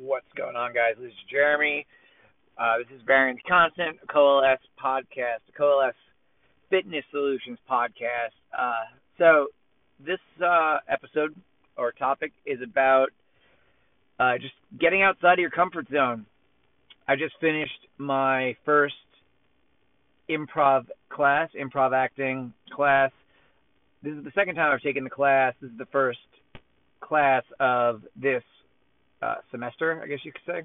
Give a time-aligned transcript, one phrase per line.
[0.00, 0.94] What's going on, guys?
[0.98, 1.86] This is Jeremy.
[2.56, 5.92] Uh, this is Barron's Constant, a Coalesce podcast, a Coalesce
[6.70, 8.32] Fitness Solutions podcast.
[8.58, 8.84] Uh,
[9.18, 9.48] so,
[10.00, 11.34] this uh, episode
[11.76, 13.08] or topic is about
[14.18, 16.24] uh, just getting outside of your comfort zone.
[17.06, 18.94] I just finished my first
[20.30, 23.10] improv class, improv acting class.
[24.02, 25.52] This is the second time I've taken the class.
[25.60, 26.18] This is the first
[27.02, 28.42] class of this
[29.22, 30.62] uh, semester, I guess you could say.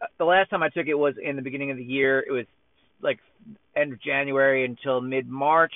[0.00, 2.20] Uh, the last time I took it was in the beginning of the year.
[2.20, 2.46] It was
[3.02, 3.18] like
[3.74, 5.72] end of January until mid March,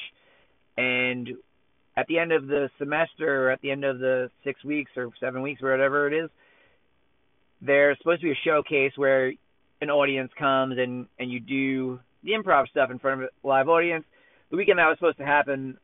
[0.77, 1.29] and
[1.97, 5.11] at the end of the semester, or at the end of the six weeks or
[5.21, 6.31] seven weeks, or whatever it is,
[7.61, 9.33] there's supposed to be a showcase where
[9.81, 13.69] an audience comes and and you do the improv stuff in front of a live
[13.69, 14.05] audience.
[14.51, 15.79] The weekend that was supposed to happen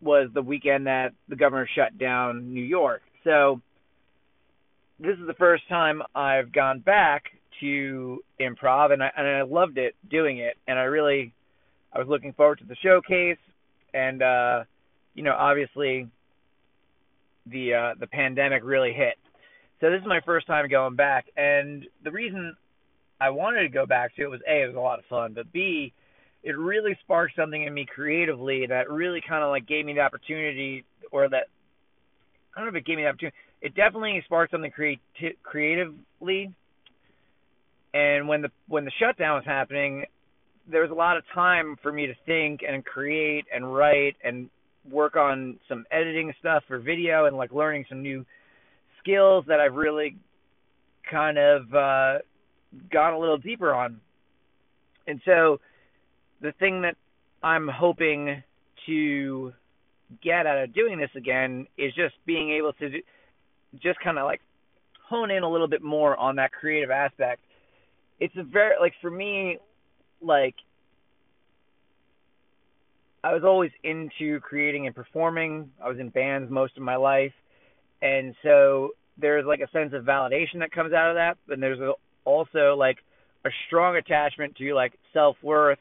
[0.00, 3.02] was the weekend that the governor shut down New York.
[3.24, 3.60] So
[4.98, 7.24] this is the first time I've gone back
[7.60, 11.32] to improv, and I and I loved it doing it, and I really
[11.92, 13.38] I was looking forward to the showcase,
[13.92, 14.64] and uh,
[15.14, 16.08] you know obviously
[17.46, 19.16] the uh, the pandemic really hit,
[19.80, 22.56] so this is my first time going back, and the reason
[23.20, 25.32] I wanted to go back to it was a it was a lot of fun,
[25.34, 25.92] but b
[26.42, 30.00] it really sparked something in me creatively that really kind of like gave me the
[30.00, 31.48] opportunity, or that
[32.54, 36.52] I don't know if it gave me the opportunity it definitely sparked something creati- creatively.
[37.94, 40.04] And when the when the shutdown was happening,
[40.70, 44.50] there was a lot of time for me to think and create and write and
[44.90, 48.24] work on some editing stuff for video and like learning some new
[49.00, 50.16] skills that I've really
[51.10, 52.18] kind of uh,
[52.92, 54.00] gone a little deeper on.
[55.06, 55.60] And so
[56.40, 56.96] the thing that
[57.42, 58.42] I'm hoping
[58.86, 59.52] to
[60.22, 62.98] get out of doing this again is just being able to do,
[63.74, 64.40] just kind of like
[65.08, 67.40] hone in a little bit more on that creative aspect.
[68.18, 69.58] It's a very like for me,
[70.20, 70.54] like
[73.22, 75.70] I was always into creating and performing.
[75.82, 77.32] I was in bands most of my life,
[78.00, 81.36] and so there's like a sense of validation that comes out of that.
[81.48, 81.80] And there's
[82.24, 82.98] also like
[83.44, 85.78] a strong attachment to like self worth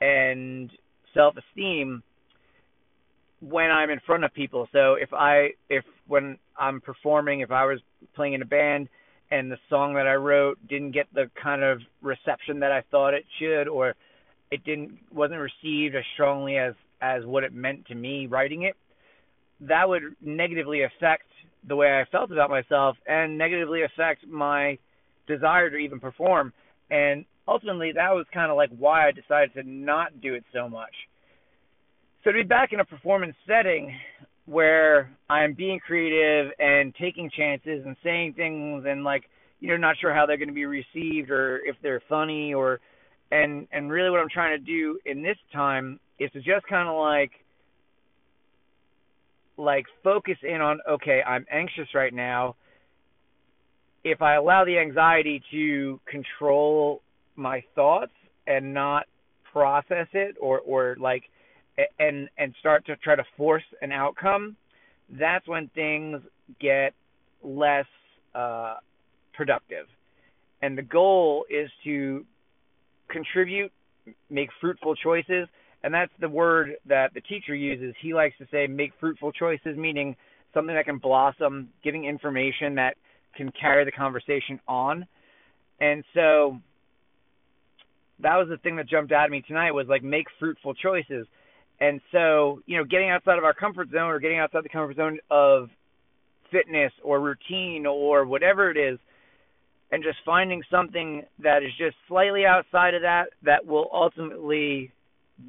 [0.00, 0.70] and
[1.14, 2.02] self esteem
[3.48, 4.68] when I'm in front of people.
[4.72, 7.80] So if I if when I'm performing, if I was
[8.14, 8.88] playing in a band
[9.30, 13.14] and the song that I wrote didn't get the kind of reception that I thought
[13.14, 13.94] it should or
[14.50, 18.74] it didn't wasn't received as strongly as as what it meant to me writing it,
[19.60, 21.24] that would negatively affect
[21.68, 24.78] the way I felt about myself and negatively affect my
[25.26, 26.52] desire to even perform.
[26.90, 30.68] And ultimately that was kind of like why I decided to not do it so
[30.68, 30.94] much
[32.26, 33.96] so to be back in a performance setting
[34.46, 39.94] where I'm being creative and taking chances and saying things and like you know not
[40.00, 42.80] sure how they're going to be received or if they're funny or
[43.30, 46.88] and and really what I'm trying to do in this time is to just kind
[46.88, 47.30] of like
[49.56, 52.56] like focus in on okay, I'm anxious right now.
[54.02, 57.02] If I allow the anxiety to control
[57.36, 58.12] my thoughts
[58.48, 59.04] and not
[59.52, 61.22] process it or or like
[61.98, 64.56] and and start to try to force an outcome,
[65.10, 66.20] that's when things
[66.60, 66.94] get
[67.42, 67.86] less
[68.34, 68.76] uh,
[69.34, 69.86] productive.
[70.62, 72.24] And the goal is to
[73.10, 73.72] contribute,
[74.30, 75.48] make fruitful choices,
[75.82, 77.94] and that's the word that the teacher uses.
[78.00, 80.16] He likes to say make fruitful choices, meaning
[80.54, 82.96] something that can blossom, giving information that
[83.36, 85.06] can carry the conversation on.
[85.78, 86.58] And so
[88.20, 91.26] that was the thing that jumped out at me tonight was like make fruitful choices
[91.80, 94.96] and so, you know, getting outside of our comfort zone or getting outside the comfort
[94.96, 95.68] zone of
[96.50, 98.98] fitness or routine or whatever it is,
[99.90, 104.90] and just finding something that is just slightly outside of that that will ultimately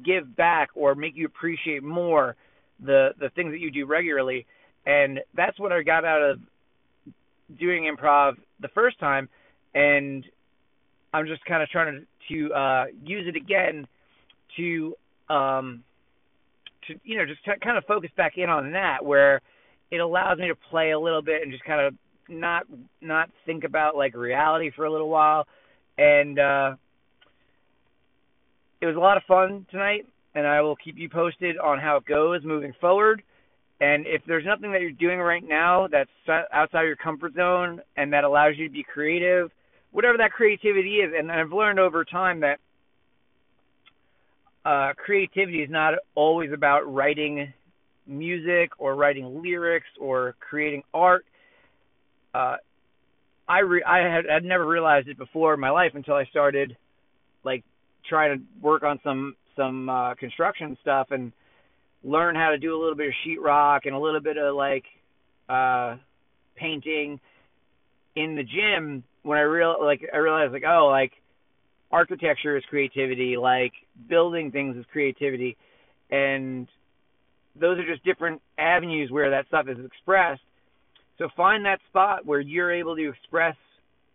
[0.04, 2.36] give back or make you appreciate more
[2.84, 4.46] the the things that you do regularly.
[4.86, 6.40] And that's what I got out of
[7.58, 9.28] doing improv the first time,
[9.74, 10.24] and
[11.12, 13.86] I'm just kind of trying to to uh, use it again
[14.56, 14.94] to
[15.30, 15.82] um,
[16.88, 19.40] to you know just t- kind of focus back in on that where
[19.90, 21.94] it allows me to play a little bit and just kind of
[22.28, 22.64] not
[23.00, 25.46] not think about like reality for a little while.
[25.96, 26.74] And uh
[28.80, 31.96] it was a lot of fun tonight and I will keep you posted on how
[31.96, 33.22] it goes moving forward.
[33.80, 36.10] And if there's nothing that you're doing right now that's
[36.52, 39.50] outside your comfort zone and that allows you to be creative
[39.90, 42.58] whatever that creativity is and I've learned over time that
[44.64, 47.52] uh, creativity is not always about writing
[48.06, 51.24] music or writing lyrics or creating art.
[52.34, 52.56] Uh,
[53.48, 56.76] I re- I had I'd never realized it before in my life until I started
[57.44, 57.64] like
[58.08, 61.32] trying to work on some some uh construction stuff and
[62.04, 64.84] learn how to do a little bit of sheetrock and a little bit of like
[65.48, 65.96] uh
[66.56, 67.20] painting
[68.16, 71.12] in the gym when I real like I realized like oh like
[71.90, 73.72] architecture is creativity like
[74.08, 75.56] building things is creativity
[76.10, 76.68] and
[77.58, 80.42] those are just different avenues where that stuff is expressed.
[81.18, 83.56] So find that spot where you're able to express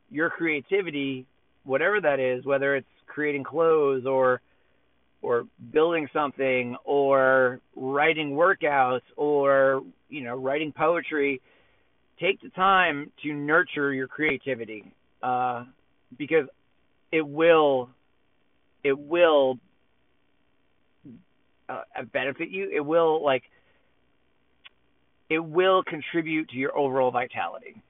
[0.09, 1.25] your creativity
[1.63, 4.41] whatever that is whether it's creating clothes or
[5.21, 11.41] or building something or writing workouts or you know writing poetry
[12.19, 14.83] take the time to nurture your creativity
[15.23, 15.63] uh,
[16.17, 16.45] because
[17.13, 17.89] it will
[18.83, 19.59] it will
[21.69, 21.81] uh,
[22.11, 22.69] benefit you.
[22.73, 23.43] It will like
[25.29, 27.81] it will contribute to your overall vitality